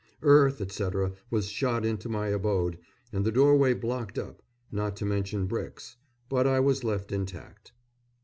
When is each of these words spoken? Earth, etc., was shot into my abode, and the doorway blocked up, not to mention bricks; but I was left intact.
Earth, 0.23 0.61
etc., 0.61 1.11
was 1.29 1.49
shot 1.51 1.85
into 1.85 2.09
my 2.09 2.29
abode, 2.29 2.79
and 3.13 3.23
the 3.23 3.31
doorway 3.31 3.71
blocked 3.75 4.17
up, 4.17 4.41
not 4.71 4.95
to 4.95 5.05
mention 5.05 5.45
bricks; 5.45 5.95
but 6.27 6.47
I 6.47 6.59
was 6.59 6.83
left 6.83 7.11
intact. 7.11 7.71